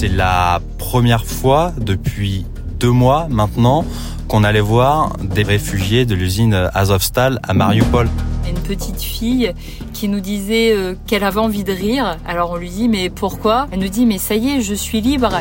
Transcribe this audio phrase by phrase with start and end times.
[0.00, 2.46] c'est la première fois depuis
[2.78, 3.84] deux mois maintenant
[4.28, 8.08] qu'on allait voir des réfugiés de l'usine Azovstal à Mariupol.
[8.48, 9.52] Une petite fille
[9.92, 12.16] qui nous disait euh, qu'elle avait envie de rire.
[12.26, 13.68] Alors on lui dit mais pourquoi?
[13.72, 15.38] Elle nous dit mais ça y est, je suis libre.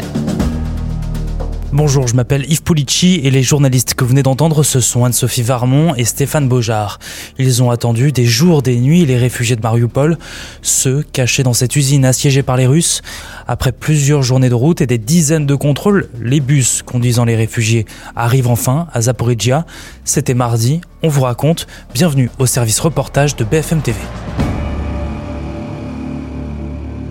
[1.72, 5.44] Bonjour, je m'appelle Yves Pulici et les journalistes que vous venez d'entendre, ce sont Anne-Sophie
[5.44, 6.98] Varmont et Stéphane Beaujard.
[7.38, 10.18] Ils ont attendu des jours, des nuits les réfugiés de Mariupol,
[10.64, 13.04] ceux cachés dans cette usine assiégée par les Russes.
[13.48, 17.86] Après plusieurs journées de route et des dizaines de contrôles, les bus conduisant les réfugiés
[18.16, 19.68] arrivent enfin à Zaporizhia.
[20.06, 21.68] C'était mardi, on vous raconte.
[21.94, 24.00] Bienvenue au service reportage de BFM TV.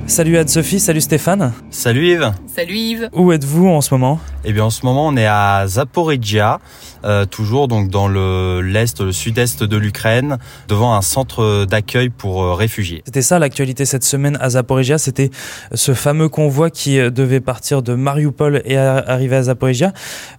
[0.08, 1.52] Salut Anne-Sophie, salut Stéphane.
[1.70, 2.32] Salut Yves.
[2.46, 3.10] Salut Yves.
[3.12, 4.18] Où êtes-vous en ce moment?
[4.42, 6.60] Eh bien en ce moment on est à Zaporizhia,
[7.04, 10.38] euh, toujours donc dans le l'est, le sud-est de l'Ukraine,
[10.68, 13.02] devant un centre d'accueil pour euh, réfugiés.
[13.06, 15.30] C'était ça l'actualité cette semaine à Zaporizhia, c'était
[15.72, 19.92] ce fameux convoi qui euh, devait partir de Mariupol et arriver à Zaporizhia.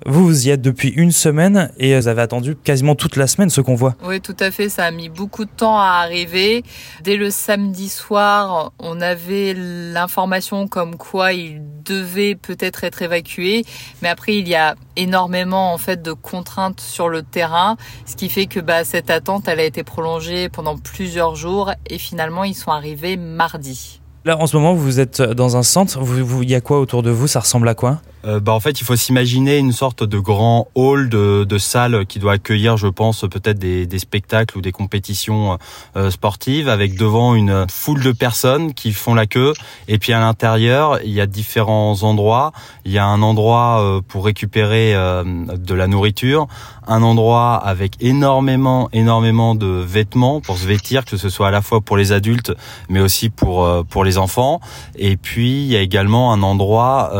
[0.05, 3.49] Vous, vous y êtes depuis une semaine et vous avez attendu quasiment toute la semaine
[3.49, 3.95] ce convoi.
[4.03, 6.63] Oui, tout à fait, ça a mis beaucoup de temps à arriver.
[7.03, 13.65] Dès le samedi soir, on avait l'information comme quoi il devait peut-être être évacué,
[14.01, 18.29] mais après il y a énormément en fait de contraintes sur le terrain, ce qui
[18.29, 22.55] fait que bah, cette attente elle a été prolongée pendant plusieurs jours et finalement ils
[22.55, 24.01] sont arrivés mardi.
[24.25, 25.99] Là en ce moment vous êtes dans un centre,
[26.41, 27.27] il y a quoi autour de vous?
[27.27, 28.01] Ça ressemble à quoi?
[28.25, 32.19] Euh, bah, en fait, il faut s'imaginer une sorte de grand hall de, salle qui
[32.19, 35.57] doit accueillir, je pense, peut-être des, spectacles ou des compétitions
[35.95, 39.53] euh, sportives, avec devant une foule de personnes qui font la queue.
[39.87, 42.51] Et puis à l'intérieur, il y a différents endroits.
[42.85, 46.47] Il y a un endroit euh, pour récupérer de la nourriture,
[46.87, 51.61] un endroit avec énormément, énormément de vêtements pour se vêtir, que ce soit à la
[51.61, 52.53] fois pour les adultes,
[52.89, 54.59] mais aussi pour pour les enfants.
[54.95, 57.11] Et puis il y a également un endroit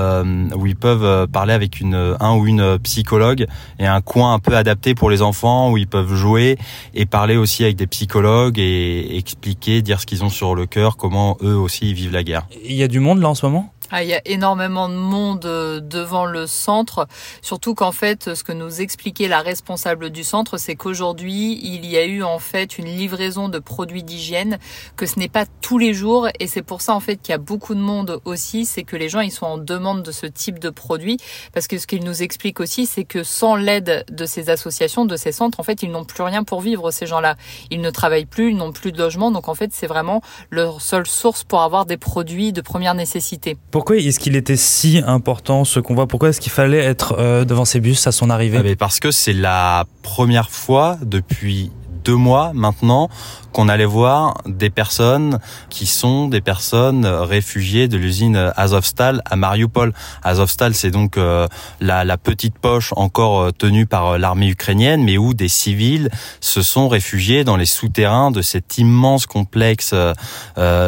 [0.56, 3.46] où ils peuvent euh, parler avec une, un ou une psychologue
[3.80, 6.58] et un coin un peu adapté pour les enfants où ils peuvent jouer
[6.94, 10.98] et parler aussi avec des psychologues et expliquer, dire ce qu'ils ont sur le cœur,
[10.98, 12.48] comment eux aussi vivent la guerre.
[12.66, 13.72] Il y a du monde là en ce moment?
[13.92, 17.08] Ah, il y a énormément de monde euh, devant le centre,
[17.42, 21.98] surtout qu'en fait, ce que nous expliquait la responsable du centre, c'est qu'aujourd'hui, il y
[21.98, 24.60] a eu en fait une livraison de produits d'hygiène,
[24.96, 27.36] que ce n'est pas tous les jours, et c'est pour ça en fait qu'il y
[27.36, 30.28] a beaucoup de monde aussi, c'est que les gens ils sont en demande de ce
[30.28, 31.18] type de produits,
[31.54, 35.16] parce que ce qu'il nous explique aussi, c'est que sans l'aide de ces associations, de
[35.16, 37.36] ces centres, en fait, ils n'ont plus rien pour vivre ces gens-là.
[37.72, 40.22] Ils ne travaillent plus, ils n'ont plus de logement, donc en fait, c'est vraiment
[40.52, 43.58] leur seule source pour avoir des produits de première nécessité.
[43.80, 47.64] Pourquoi est-ce qu'il était si important ce convoi Pourquoi est-ce qu'il fallait être euh, devant
[47.64, 48.60] ces bus à son arrivée?
[48.62, 51.72] Ah, Parce que c'est la première fois depuis
[52.04, 53.10] deux mois maintenant
[53.52, 55.40] qu'on allait voir des personnes
[55.70, 59.94] qui sont des personnes réfugiées de l'usine Azovstal à Mariupol.
[60.24, 61.48] Azovstal, c'est donc euh,
[61.80, 66.10] la, petite poche encore euh, tenue par euh, l'armée ukrainienne, mais où des civils
[66.42, 69.94] se sont réfugiés dans les souterrains de cet immense complexe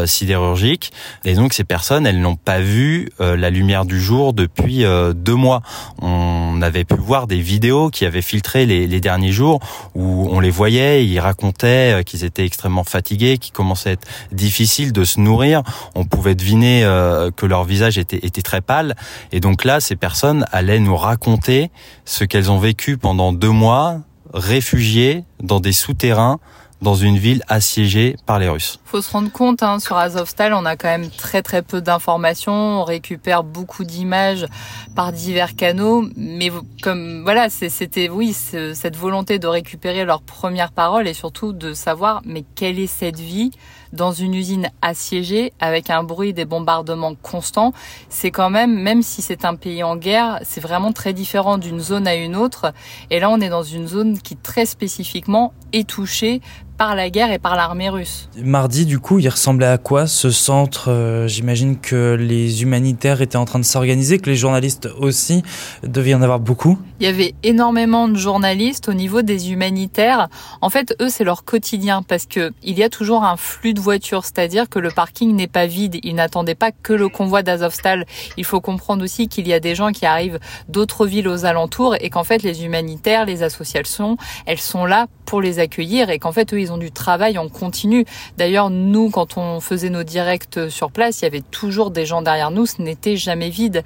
[0.06, 0.92] sidérurgique.
[1.26, 4.84] Et donc ces personnes, elles n'ont pas vu la lumière du jour depuis
[5.16, 5.62] deux mois.
[6.02, 9.60] On avait pu voir des vidéos qui avaient filtré les derniers jours
[9.96, 14.94] où on les voyait, ils racontaient qu'ils étaient extrêmement fatigués, qui commençaient à être difficiles
[14.94, 15.64] de se nourrir.
[15.96, 18.96] On pouvait deviner euh, que leur visage était très pâle.
[19.32, 21.72] Et donc là, ces personnes allaient nous raconter
[22.06, 24.00] ce qu'elles ont vécu pendant deux mois,
[24.34, 26.40] réfugiées dans des souterrains
[26.82, 28.80] dans une ville assiégée par les Russes.
[28.86, 32.82] Faut se rendre compte, hein, sur Azovstal, on a quand même très très peu d'informations,
[32.82, 34.48] on récupère beaucoup d'images
[34.96, 41.08] par divers canaux, mais comme voilà, c'était oui cette volonté de récupérer leurs premières paroles
[41.08, 43.52] et surtout de savoir mais quelle est cette vie
[43.94, 47.74] dans une usine assiégée avec un bruit des bombardements constants,
[48.10, 51.80] c'est quand même, même si c'est un pays en guerre, c'est vraiment très différent d'une
[51.80, 52.74] zone à une autre.
[53.10, 56.42] Et là, on est dans une zone qui très spécifiquement est touchée
[56.82, 58.28] par la guerre et par l'armée russe.
[58.38, 63.38] Mardi, du coup, il ressemblait à quoi ce centre euh, J'imagine que les humanitaires étaient
[63.38, 65.44] en train de s'organiser, que les journalistes aussi
[65.84, 66.80] devaient y en avoir beaucoup?
[67.00, 70.28] Il y avait énormément de journalistes au niveau des humanitaires.
[70.60, 73.80] En fait, eux, c'est leur quotidien parce que il y a toujours un flux de
[73.80, 76.00] voitures, c'est-à-dire que le parking n'est pas vide.
[76.02, 78.08] Ils n'attendaient pas que le convoi d'Azovstal.
[78.38, 81.96] Il faut comprendre aussi qu'il y a des gens qui arrivent d'autres villes aux alentours
[82.02, 84.18] et qu'en fait, les humanitaires, les associations,
[84.48, 88.06] elles sont là pour les accueillir et qu'en fait, eux, ils du travail en continu.
[88.38, 92.22] D'ailleurs, nous, quand on faisait nos directs sur place, il y avait toujours des gens
[92.22, 93.84] derrière nous, ce n'était jamais vide.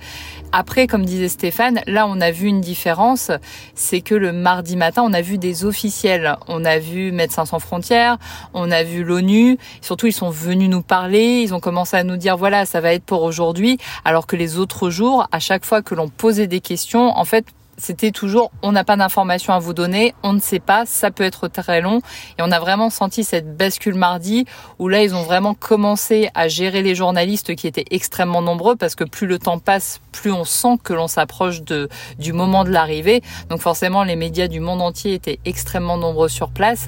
[0.51, 3.31] Après, comme disait Stéphane, là, on a vu une différence,
[3.73, 6.35] c'est que le mardi matin, on a vu des officiels.
[6.47, 8.17] On a vu Médecins sans frontières,
[8.53, 9.57] on a vu l'ONU.
[9.81, 12.93] Surtout, ils sont venus nous parler, ils ont commencé à nous dire, voilà, ça va
[12.93, 13.77] être pour aujourd'hui.
[14.03, 17.45] Alors que les autres jours, à chaque fois que l'on posait des questions, en fait,
[17.77, 21.24] c'était toujours on n'a pas d'informations à vous donner, on ne sait pas, ça peut
[21.24, 22.01] être très long.
[22.38, 24.45] Et on a vraiment senti cette bascule mardi
[24.80, 28.95] où là, ils ont vraiment commencé à gérer les journalistes qui étaient extrêmement nombreux parce
[28.95, 32.69] que plus le temps passe, plus on sent que l'on s'approche de, du moment de
[32.69, 33.22] l'arrivée.
[33.50, 36.88] Donc forcément, les médias du monde entier étaient extrêmement nombreux sur place.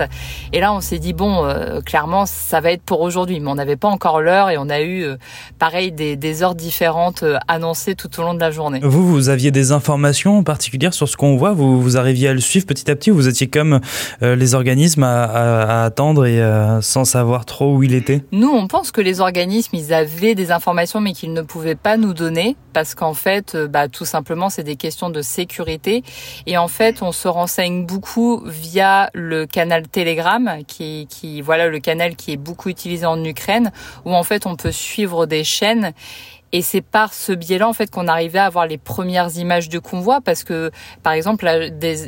[0.54, 3.39] Et là, on s'est dit, bon, euh, clairement, ça va être pour aujourd'hui.
[3.39, 5.18] Mais on n'avait pas encore l'heure et on a eu, euh,
[5.60, 8.80] pareil, des, des heures différentes euh, annoncées tout au long de la journée.
[8.81, 11.53] Vous, vous aviez des informations en particulier sur ce qu'on voit.
[11.53, 13.79] Vous, vous arriviez à le suivre petit à petit ou vous étiez comme
[14.21, 18.24] euh, les organismes à, à, attendre et euh, sans savoir trop où il était?
[18.31, 21.97] Nous, on pense que les organismes, ils avaient des informations mais qu'ils ne pouvaient pas
[21.97, 26.03] nous donner parce qu'en fait, euh, bah, tout simplement, c'est des questions de sécurité.
[26.45, 31.79] Et en fait, on se renseigne beaucoup via le canal Telegram, qui, qui voilà le
[31.79, 33.71] canal qui est beaucoup utilisé en Ukraine,
[34.06, 35.91] où en fait on peut suivre des chaînes
[36.51, 39.79] et c'est par ce biais-là en fait qu'on arrivait à avoir les premières images de
[39.79, 40.71] convoi parce que
[41.03, 41.47] par exemple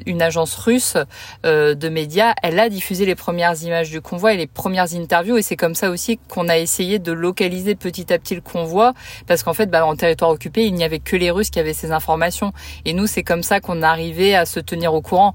[0.05, 0.97] une agence russe
[1.45, 5.37] euh, de médias, elle a diffusé les premières images du convoi et les premières interviews
[5.37, 8.93] et c'est comme ça aussi qu'on a essayé de localiser petit à petit le convoi
[9.27, 11.73] parce qu'en fait bah, en territoire occupé il n'y avait que les Russes qui avaient
[11.73, 12.53] ces informations
[12.85, 15.33] et nous c'est comme ça qu'on arrivait à se tenir au courant.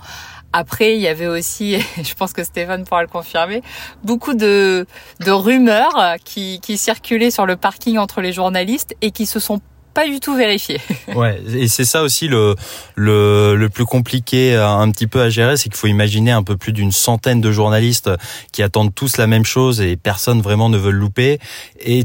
[0.57, 3.61] Après, il y avait aussi, je pense que Stéphane pourra le confirmer,
[4.05, 4.87] beaucoup de,
[5.19, 9.61] de rumeurs qui, qui circulaient sur le parking entre les journalistes et qui se sont
[9.95, 10.81] pas du tout vérifiées.
[11.15, 12.57] Ouais, et c'est ça aussi le,
[12.97, 16.43] le, le plus compliqué euh, un petit peu à gérer, c'est qu'il faut imaginer un
[16.43, 18.11] peu plus d'une centaine de journalistes
[18.51, 21.39] qui attendent tous la même chose et personne vraiment ne veut le louper.
[21.79, 22.05] Et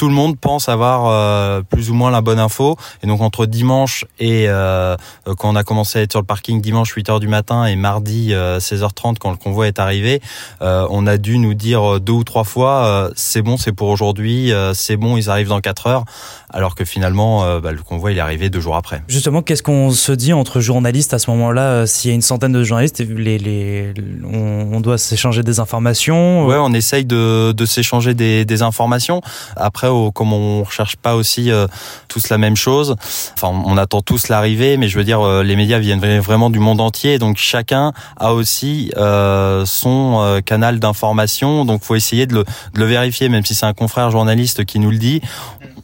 [0.00, 2.78] tout le monde pense avoir euh, plus ou moins la bonne info.
[3.02, 4.96] Et donc entre dimanche et euh,
[5.36, 8.32] quand on a commencé à être sur le parking dimanche 8h du matin et mardi
[8.32, 10.22] 16h30 quand le convoi est arrivé,
[10.62, 14.50] euh, on a dû nous dire deux ou trois fois c'est bon, c'est pour aujourd'hui,
[14.72, 16.04] c'est bon, ils arrivent dans 4 heures,
[16.48, 19.02] alors que finalement bah, le convoi il est arrivé deux jours après.
[19.06, 22.52] Justement, qu'est-ce qu'on se dit entre journalistes à ce moment-là S'il y a une centaine
[22.52, 23.92] de journalistes, les, les,
[24.24, 29.20] on, on doit s'échanger des informations Ouais, on essaye de, de s'échanger des, des informations.
[29.56, 31.66] Après comme on recherche pas aussi euh,
[32.08, 32.96] tous la même chose.
[33.34, 36.58] Enfin, on attend tous l'arrivée, mais je veux dire, euh, les médias viennent vraiment du
[36.58, 41.64] monde entier, donc chacun a aussi euh, son canal d'information.
[41.64, 42.44] Donc, faut essayer de
[42.74, 45.20] le, vérifier, même si c'est un confrère journaliste qui nous le dit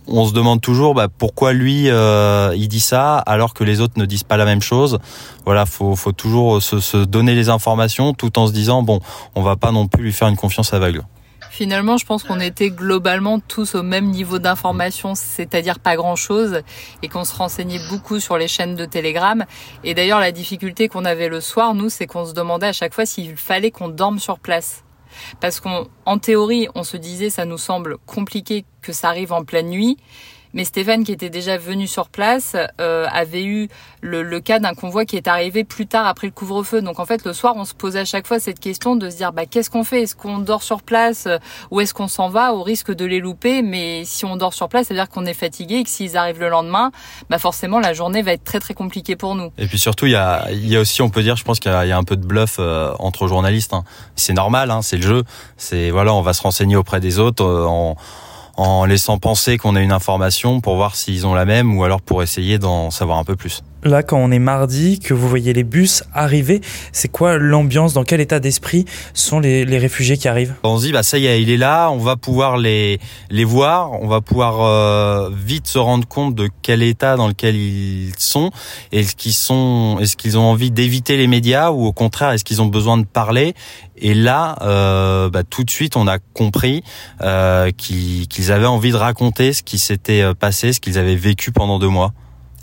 [0.09, 4.07] on se demande toujours bah, pourquoi lui il dit ça alors que les autres ne
[4.07, 5.01] disent pas la même chose.
[5.45, 9.01] Voilà, faut, faut toujours se, donner les informations tout en se disant bon,
[9.35, 11.03] on va pas non plus lui faire une confiance aveugle.
[11.57, 16.61] Finalement, je pense qu'on était globalement tous au même niveau d'information, c'est-à-dire pas grand-chose,
[17.03, 19.43] et qu'on se renseignait beaucoup sur les chaînes de Telegram.
[19.83, 22.93] Et d'ailleurs, la difficulté qu'on avait le soir, nous, c'est qu'on se demandait à chaque
[22.93, 24.85] fois s'il fallait qu'on dorme sur place.
[25.41, 29.71] Parce qu'en théorie, on se disait, ça nous semble compliqué que ça arrive en pleine
[29.71, 29.97] nuit,
[30.57, 33.69] mais Stéphane, qui était déjà venu sur place, euh, avait eu
[34.01, 36.81] le, cas d'un convoi qui est arrivé plus tard après le couvre-feu.
[36.81, 39.17] Donc en fait, le soir, on se posait à chaque fois cette question de se
[39.19, 40.05] dire, bah, qu'est-ce qu'on fait?
[40.05, 41.37] Est-ce qu'on dort sur place euh,
[41.71, 43.61] ou est-ce qu'on s'en va au risque de les louper?
[43.61, 46.17] Mais si on dort sur place, ça veut dire qu'on est fatigué et que s'ils
[46.17, 46.91] arrivent le lendemain,
[47.29, 49.53] bah forcément, la journée va être très très compliquée pour nous.
[49.59, 51.61] Et puis surtout, il y a, il y a aussi, on peut dire, je pense
[51.61, 53.75] qu'il y, a un peu de bluff euh, entre journalistes.
[53.75, 53.85] Hein.
[54.15, 55.25] C'est normal, hein, c'est le jeu.
[55.59, 57.99] C'est voilà, on va se renseigner auprès des autres en
[58.57, 62.01] en laissant penser qu'on a une information pour voir s'ils ont la même ou alors
[62.01, 63.63] pour essayer d'en savoir un peu plus.
[63.87, 67.93] Là, quand on est mardi, que vous voyez les bus arriver, c'est quoi l'ambiance?
[67.93, 70.55] Dans quel état d'esprit sont les, les, réfugiés qui arrivent?
[70.65, 72.99] On se dit, bah ça y est, il est là, on va pouvoir les,
[73.31, 77.55] les voir, on va pouvoir euh, vite se rendre compte de quel état dans lequel
[77.55, 78.51] ils sont.
[78.91, 82.61] Est-ce qu'ils sont, est-ce qu'ils ont envie d'éviter les médias ou au contraire, est-ce qu'ils
[82.61, 83.55] ont besoin de parler?
[83.99, 86.83] Et là, euh, bah, tout de suite, on a compris
[87.23, 91.53] euh, qu'ils avaient envie de raconter ce qui s'était euh, passé, ce qu'ils avaient vécu
[91.53, 92.13] pendant deux mois.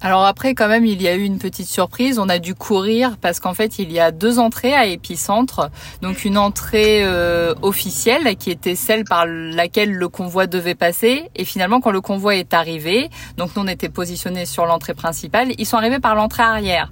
[0.06, 2.20] Alors après, quand même, il y a eu une petite surprise.
[2.20, 5.70] On a dû courir parce qu'en fait, il y a deux entrées à Épicentre.
[6.02, 11.30] Donc une entrée euh, officielle qui était celle par laquelle le convoi devait passer.
[11.38, 15.54] Et finalement, quand le convoi est arrivé, donc nous on était positionnés sur l'entrée principale,
[15.58, 16.92] ils sont arrivés par l'entrée arrière.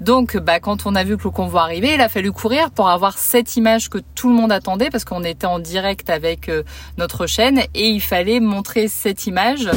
[0.00, 2.88] Donc, bah, quand on a vu que le convoi arrivait, il a fallu courir pour
[2.88, 6.62] avoir cette image que tout le monde attendait parce qu'on était en direct avec euh,
[6.96, 9.68] notre chaîne et il fallait montrer cette image.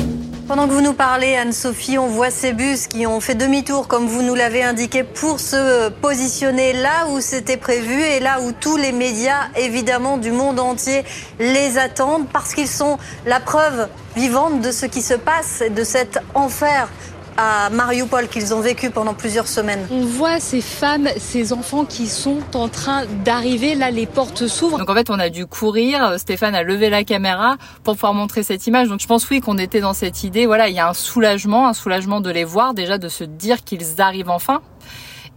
[0.48, 4.06] Pendant que vous nous parlez, Anne-Sophie, on voit ces bus qui ont fait demi-tour, comme
[4.06, 8.78] vous nous l'avez indiqué, pour se positionner là où c'était prévu et là où tous
[8.78, 11.04] les médias, évidemment, du monde entier
[11.40, 16.20] les attendent, parce qu'ils sont la preuve vivante de ce qui se passe, de cet
[16.36, 16.90] enfer
[17.38, 19.88] à Mariupol qu'ils ont vécu pendant plusieurs semaines.
[19.92, 23.76] On voit ces femmes, ces enfants qui sont en train d'arriver.
[23.76, 24.78] Là, les portes s'ouvrent.
[24.78, 26.20] Donc en fait, on a dû courir.
[26.20, 28.88] Stéphane a levé la caméra pour pouvoir montrer cette image.
[28.88, 30.46] Donc je pense oui qu'on était dans cette idée.
[30.46, 33.64] Voilà, il y a un soulagement, un soulagement de les voir, déjà de se dire
[33.64, 34.62] qu'ils arrivent enfin,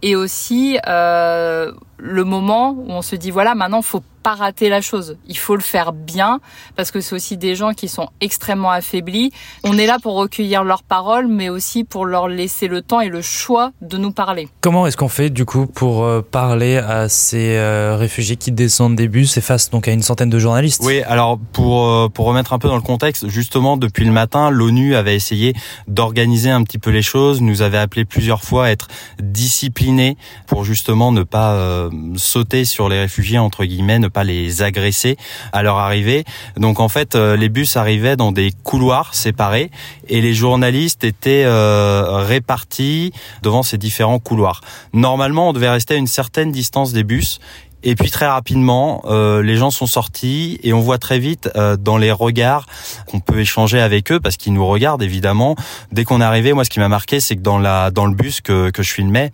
[0.01, 4.81] et aussi euh, le moment où on se dit voilà, maintenant faut pas rater la
[4.81, 5.17] chose.
[5.27, 6.39] Il faut le faire bien
[6.75, 9.31] parce que c'est aussi des gens qui sont extrêmement affaiblis.
[9.63, 13.09] On est là pour recueillir leurs paroles, mais aussi pour leur laisser le temps et
[13.09, 14.47] le choix de nous parler.
[14.61, 18.95] Comment est-ce qu'on fait du coup pour euh, parler à ces euh, réfugiés qui descendent
[18.95, 20.81] des bus et face donc à une centaine de journalistes?
[20.83, 24.49] Oui, alors pour euh, pour remettre un peu dans le contexte, justement depuis le matin,
[24.49, 25.53] l'ONU avait essayé
[25.87, 28.87] d'organiser un petit peu les choses, nous avait appelé plusieurs fois à être
[29.21, 35.17] disciplinés pour justement ne pas sauter sur les réfugiés entre guillemets, pas les agresser
[35.53, 36.23] à leur arrivée.
[36.57, 39.71] Donc en fait, euh, les bus arrivaient dans des couloirs séparés
[40.07, 43.11] et les journalistes étaient euh, répartis
[43.43, 44.61] devant ces différents couloirs.
[44.93, 47.39] Normalement, on devait rester à une certaine distance des bus
[47.83, 51.77] et puis très rapidement, euh, les gens sont sortis et on voit très vite euh,
[51.77, 52.65] dans les regards
[53.07, 55.55] qu'on peut échanger avec eux parce qu'ils nous regardent évidemment.
[55.91, 58.13] Dès qu'on est arrivé, moi ce qui m'a marqué, c'est que dans la dans le
[58.13, 59.31] bus que, que je filmais,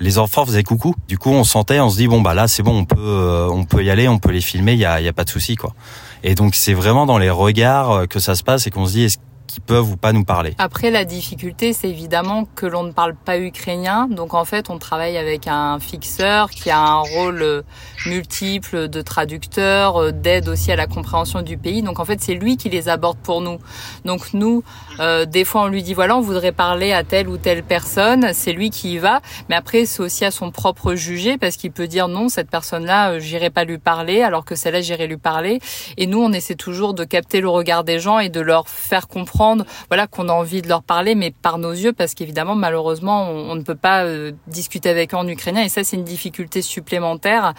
[0.00, 0.94] les enfants faisaient coucou.
[1.08, 3.48] Du coup, on sentait, on se dit bon bah là c'est bon, on peut euh,
[3.50, 5.30] on peut y aller, on peut les filmer, il y a y a pas de
[5.30, 5.74] souci quoi.
[6.22, 9.04] Et donc c'est vraiment dans les regards que ça se passe et qu'on se dit
[9.04, 10.54] est-ce qui peuvent ou pas nous parler.
[10.58, 14.08] Après, la difficulté, c'est évidemment que l'on ne parle pas ukrainien.
[14.08, 17.62] Donc, en fait, on travaille avec un fixeur qui a un rôle euh,
[18.06, 21.82] multiple de traducteur, euh, d'aide aussi à la compréhension du pays.
[21.82, 23.58] Donc, en fait, c'est lui qui les aborde pour nous.
[24.04, 24.64] Donc, nous,
[25.00, 28.30] euh, des fois, on lui dit, voilà, on voudrait parler à telle ou telle personne.
[28.32, 29.20] C'est lui qui y va.
[29.48, 33.18] Mais après, c'est aussi à son propre jugé parce qu'il peut dire, non, cette personne-là,
[33.18, 35.60] j'irai pas lui parler, alors que celle-là, j'irai lui parler.
[35.96, 39.06] Et nous, on essaie toujours de capter le regard des gens et de leur faire
[39.06, 39.35] comprendre
[39.88, 43.54] voilà, qu'on a envie de leur parler, mais par nos yeux, parce qu'évidemment, malheureusement, on,
[43.54, 47.54] ne peut pas euh, discuter avec eux en ukrainien, et ça, c'est une difficulté supplémentaire,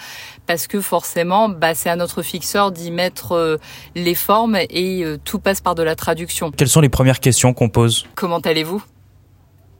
[0.45, 3.57] parce que forcément, bah, c'est à notre fixeur d'y mettre euh,
[3.95, 6.51] les formes, et euh, tout passe par de la traduction.
[6.51, 8.05] Quelles sont les premières questions qu'on pose?
[8.15, 8.83] Comment allez-vous?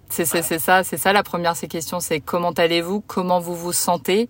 [0.10, 4.30] C'est ça, c'est ça la première ces questions, c'est comment allez-vous, comment vous vous sentez?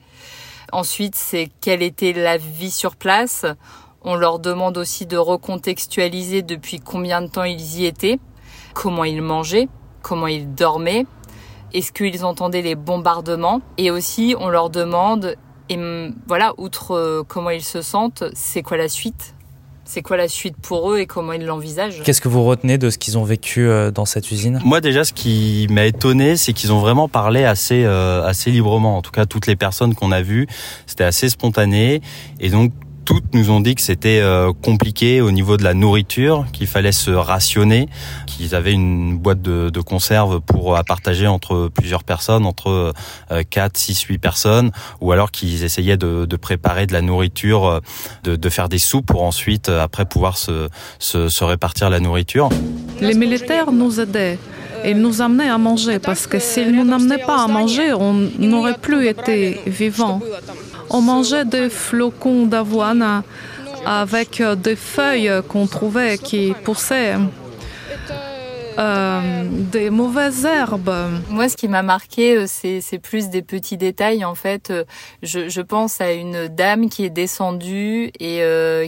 [0.72, 3.46] Ensuite, c'est quelle était la vie sur place?
[4.10, 8.20] On leur demande aussi de recontextualiser depuis combien de temps ils y étaient,
[8.74, 9.68] comment ils mangeaient,
[10.02, 11.06] comment ils dormaient,
[11.74, 15.36] est-ce qu'ils entendaient les bombardements et aussi on leur demande
[15.70, 15.78] et
[16.26, 19.36] voilà, outre euh, comment ils se sentent, c'est quoi la suite?
[19.84, 22.02] C'est quoi la suite pour eux et comment ils l'envisagent?
[22.04, 24.62] Qu'est-ce que vous retenez de ce qu'ils ont vécu euh, dans cette usine?
[24.64, 28.96] Moi déjà, ce qui m'a étonné, c'est qu'ils ont vraiment parlé assez euh, assez librement.
[28.96, 30.48] En tout cas, toutes les personnes qu'on a vues,
[30.86, 32.02] c'était assez spontané.
[32.40, 32.72] Et donc
[33.08, 36.92] toutes nous ont dit que c'était euh, compliqué au niveau de la nourriture, qu'il fallait
[36.92, 37.88] se rationner,
[38.26, 42.92] qu'ils avaient une boîte de, conserve pour à partager entre plusieurs personnes, entre
[43.50, 47.80] 4, 6, 8 personnes, ou alors qu'ils essayaient de, préparer de la nourriture, euh,
[48.26, 50.68] de, faire des soupes pour ensuite, euh, après, pouvoir se,
[51.00, 52.50] se, se répartir la nourriture.
[53.00, 54.38] Les militaires nous aidaient.
[54.86, 58.14] Ils nous amenaient à manger parce que s'ils ne nous amenaient pas à manger, on
[58.38, 60.22] n'aurait plus été vivants.
[60.90, 63.24] On mangeait des flocons d'avoine
[63.86, 67.16] avec des feuilles qu'on trouvait qui poussaient.
[68.78, 70.94] Euh, des mauvaises herbes.
[71.30, 74.24] Moi, ce qui m'a marqué, euh, c'est plus des petits détails.
[74.24, 74.84] En fait, euh,
[75.24, 78.42] je, je, pense à une dame qui est descendue et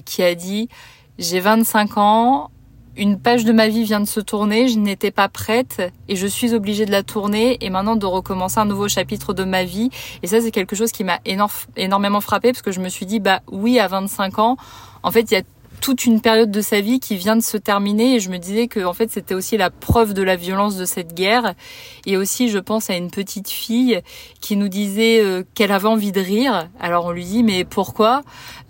[0.06, 0.70] qui a dit
[1.18, 2.52] j'ai 25 ans,
[3.00, 6.28] une page de ma vie vient de se tourner, je n'étais pas prête et je
[6.28, 9.90] suis obligée de la tourner et maintenant de recommencer un nouveau chapitre de ma vie.
[10.22, 11.20] Et ça, c'est quelque chose qui m'a
[11.78, 14.58] énormément frappé parce que je me suis dit, bah oui, à 25 ans,
[15.02, 15.44] en fait, il y a
[15.82, 18.68] toute une période de sa vie qui vient de se terminer et je me disais
[18.68, 21.54] que en fait c'était aussi la preuve de la violence de cette guerre.
[22.06, 24.02] Et aussi je pense à une petite fille
[24.42, 26.70] qui nous disait euh, qu'elle avait envie de rire.
[26.80, 28.22] Alors on lui dit mais pourquoi?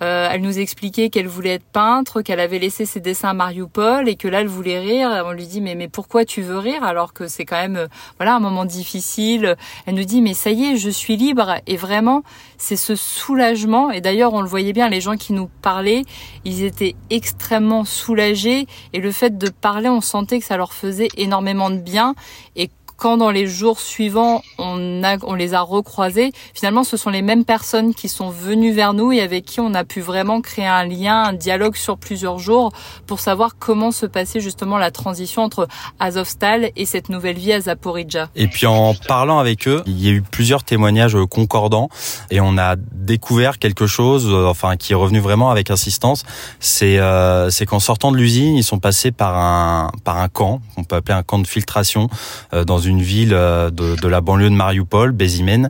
[0.02, 4.08] Euh, elle nous expliquait qu'elle voulait être peintre qu'elle avait laissé ses dessins à Mariupol
[4.08, 5.24] et que là elle voulait rire.
[5.26, 7.88] On lui dit mais mais pourquoi tu veux rire alors que c'est quand même euh,
[8.18, 9.56] voilà un moment difficile?
[9.86, 11.56] Elle nous dit mais ça y est je suis libre.
[11.68, 12.24] Et vraiment
[12.58, 13.92] c'est ce soulagement.
[13.92, 16.04] Et d'ailleurs on le voyait bien les gens qui nous parlaient
[16.46, 21.10] ils étaient extrêmement soulagés et le fait de parler, on sentait que ça leur faisait
[21.18, 22.16] énormément de bien.
[22.56, 27.10] Et quand dans les jours suivants, on, a, on les a recroisés, finalement, ce sont
[27.10, 30.42] les mêmes personnes qui sont venues vers nous et avec qui on a pu vraiment
[30.42, 32.74] créer un lien, un dialogue sur plusieurs jours
[33.08, 35.68] pour savoir comment se passait justement la transition entre
[36.00, 38.30] Azovstal et cette nouvelle vie à Zaporizhia.
[38.36, 41.90] Et puis en parlant avec eux, il y a eu plusieurs témoignages concordants
[42.32, 46.26] et on a découvert quelque chose, euh, enfin qui est revenu vraiment avec insistance.
[46.60, 50.62] C'est euh, c'est qu'en sortant de l'usine, ils sont passés par un par un camp,
[50.76, 52.10] on peut appeler un camp de filtration
[52.54, 55.70] euh, dans une ville de, de la banlieue de Mariupol, Bézimen.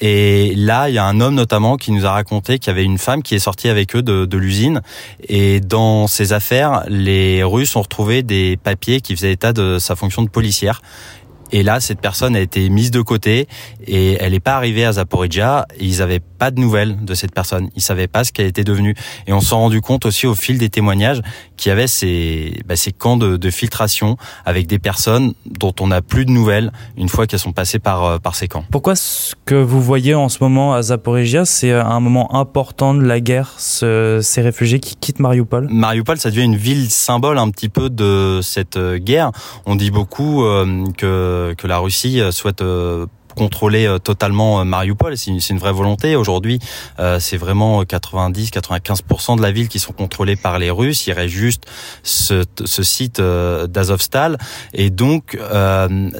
[0.00, 2.84] Et là, il y a un homme notamment qui nous a raconté qu'il y avait
[2.84, 4.82] une femme qui est sortie avec eux de, l'usine
[5.28, 9.96] et dans ses affaires, les Russes ont retrouvé des papiers qui faisaient état de sa
[9.96, 10.80] fonction de policière
[11.50, 13.48] et là, cette personne a été mise de côté
[13.86, 15.66] et elle n'est pas arrivée à Zaporizhia.
[15.80, 17.70] ils n'avaient pas de nouvelles de cette personne.
[17.74, 18.94] Ils savaient pas ce qu'elle était devenue.
[19.26, 21.22] Et on s'est rendu compte aussi au fil des témoignages
[21.58, 25.88] qu'il y avait ces, bah, ces camps de, de, filtration avec des personnes dont on
[25.88, 28.64] n'a plus de nouvelles une fois qu'elles sont passées par, euh, par ces camps.
[28.70, 33.02] Pourquoi ce que vous voyez en ce moment à Zaporizhia, c'est un moment important de
[33.02, 35.68] la guerre, ce, ces réfugiés qui quittent Mariupol?
[35.70, 39.32] Mariupol, ça devient une ville symbole un petit peu de cette euh, guerre.
[39.66, 43.06] On dit beaucoup euh, que que la Russie euh, souhaite euh,
[43.38, 45.16] contrôler euh, totalement Mariupol.
[45.16, 46.16] C'est une, vraie volonté.
[46.16, 46.58] Aujourd'hui,
[47.18, 51.06] c'est vraiment 90-95% de la ville qui sont contrôlés par les Russes.
[51.06, 51.64] Il reste juste
[52.02, 54.38] ce, ce site d'Azovstal.
[54.74, 55.38] Et donc,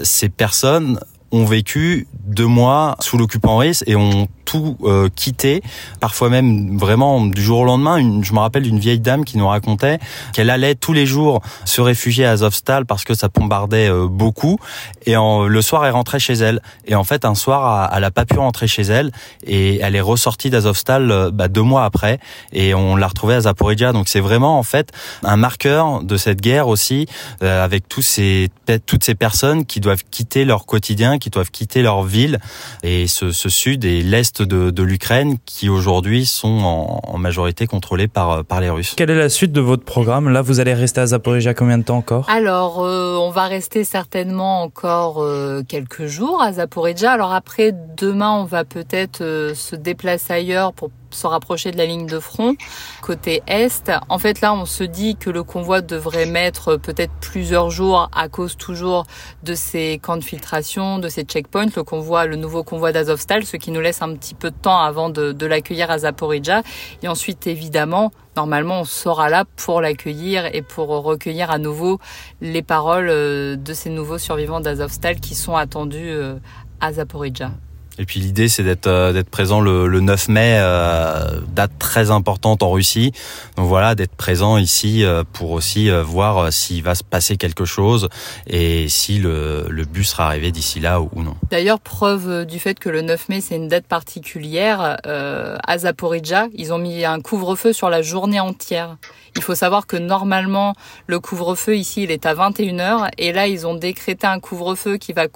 [0.02, 0.98] ces personnes
[1.32, 5.62] ont vécu deux mois sous l'occupant russe et ont tout euh, quitté,
[6.00, 7.98] parfois même vraiment du jour au lendemain.
[7.98, 9.98] Une, je me rappelle d'une vieille dame qui nous racontait
[10.32, 14.58] qu'elle allait tous les jours se réfugier à Azovstal parce que ça bombardait euh, beaucoup
[15.04, 16.62] et en, le soir elle rentrait chez elle.
[16.86, 19.12] Et en fait un soir elle a pas pu rentrer chez elle
[19.46, 22.18] et elle est ressortie d'Azovstal euh, bah, deux mois après
[22.54, 23.92] et on l'a retrouvée à Zaporizhia.
[23.92, 24.92] Donc c'est vraiment en fait
[25.24, 27.06] un marqueur de cette guerre aussi
[27.42, 28.48] euh, avec tous ces
[28.86, 32.38] toutes ces personnes qui doivent quitter leur quotidien, qui doivent quitter leur ville
[32.82, 38.44] et ce, ce sud et l'est de, l'Ukraine qui aujourd'hui sont en, majorité contrôlés par,
[38.44, 38.94] par les Russes.
[38.96, 40.28] Quelle est la suite de votre programme?
[40.28, 42.28] Là, vous allez rester à Zaporizhia combien de temps encore?
[42.30, 47.10] Alors, euh, on va rester certainement encore euh, quelques jours à Zaporizhia.
[47.10, 51.86] Alors après, demain, on va peut-être euh, se déplacer ailleurs pour se rapprocher de la
[51.86, 52.54] ligne de front
[53.02, 53.90] côté est.
[54.08, 58.28] En fait, là, on se dit que le convoi devrait mettre peut-être plusieurs jours à
[58.28, 59.06] cause toujours
[59.42, 63.56] de ces camps de filtration, de ces checkpoints, le convoi, le nouveau convoi d'Azovstal, ce
[63.56, 66.62] qui nous laisse un petit peu de temps avant de, de l'accueillir à Zaporizhia.
[67.02, 71.98] Et ensuite, évidemment, normalement, on sera là pour l'accueillir et pour recueillir à nouveau
[72.40, 76.36] les paroles euh, de ces nouveaux survivants d'Azovstal qui sont attendus euh,
[76.80, 77.50] à Zaporizhia.
[77.98, 82.10] Et puis l'idée, c'est d'être euh, d'être présent le, le, 9 mai, euh, date très
[82.10, 83.12] importante en Russie.
[83.56, 87.64] Donc voilà, d'être présent ici euh, pour aussi euh, voir s'il va se passer quelque
[87.64, 88.08] chose
[88.46, 91.34] et si le, le bus sera arrivé d'ici là ou, non.
[91.50, 96.48] D'ailleurs, preuve du fait que le 9 mai, c'est une date particulière, euh, à Zaporizhia,
[96.54, 98.96] ils ont mis un couvre-feu sur la journée entière.
[99.38, 100.74] Il faut savoir que normalement,
[101.06, 105.12] le couvre-feu ici, il est à 21h et là, ils ont décrété un couvre-feu qui
[105.12, 105.26] va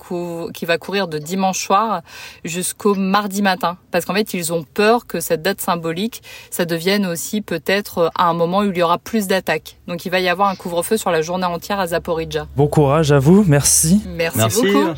[0.53, 2.03] qui va courir de dimanche soir
[2.45, 3.79] jusqu'au mardi matin.
[3.93, 8.29] Parce qu'en fait, ils ont peur que cette date symbolique, ça devienne aussi peut-être à
[8.29, 9.79] un moment où il y aura plus d'attaques.
[9.87, 12.49] Donc il va y avoir un couvre-feu sur la journée entière à Zaporizhia.
[12.57, 14.03] Bon courage à vous, merci.
[14.05, 14.73] Merci, merci.
[14.73, 14.95] beaucoup.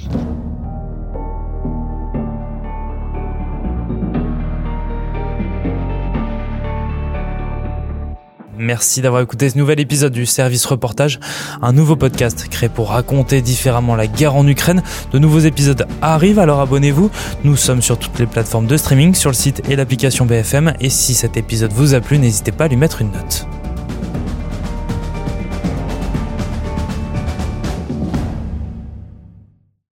[8.65, 11.21] Merci d'avoir écouté ce nouvel épisode du Service Reportage,
[11.61, 14.83] un nouveau podcast créé pour raconter différemment la guerre en Ukraine.
[15.13, 17.11] De nouveaux épisodes arrivent, alors abonnez-vous.
[17.45, 20.73] Nous sommes sur toutes les plateformes de streaming, sur le site et l'application BFM.
[20.81, 23.47] Et si cet épisode vous a plu, n'hésitez pas à lui mettre une note.